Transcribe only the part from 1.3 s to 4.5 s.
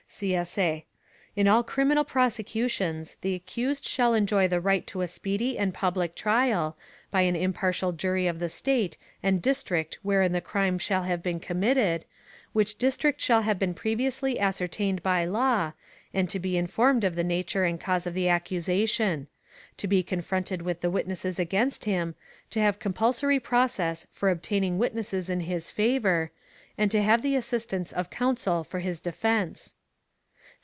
In all criminal prosecutions, the accused shall enjoy